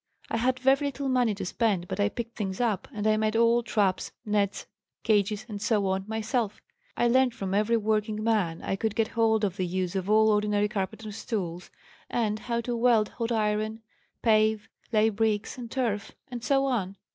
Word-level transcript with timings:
I 0.31 0.37
had 0.37 0.57
very 0.57 0.87
little 0.87 1.07
money 1.09 1.35
to 1.35 1.45
spend, 1.45 1.87
but 1.87 1.99
I 1.99 2.09
picked 2.09 2.35
things 2.35 2.59
up 2.59 2.87
and 2.91 3.05
I 3.05 3.17
made 3.17 3.35
all 3.35 3.61
traps, 3.61 4.11
nets, 4.25 4.65
cages, 5.03 5.45
etc., 5.47 6.03
myself. 6.07 6.59
I 6.97 7.07
learned 7.07 7.35
from 7.35 7.53
every 7.53 7.77
working 7.77 8.23
man, 8.23 8.63
I 8.63 8.75
could 8.75 8.95
get 8.95 9.09
hold 9.09 9.45
of 9.45 9.57
the 9.57 9.67
use 9.67 9.95
of 9.95 10.09
all 10.09 10.31
ordinary 10.31 10.67
carpenters' 10.69 11.23
tools, 11.23 11.69
and 12.09 12.39
how 12.39 12.61
to 12.61 12.75
weld 12.75 13.09
hot 13.09 13.31
iron, 13.31 13.83
pave, 14.23 14.67
lay 14.91 15.09
bricks 15.09 15.55
and 15.59 15.69
turf, 15.69 16.13
and 16.29 16.43
so 16.43 16.65
on. 16.65 16.97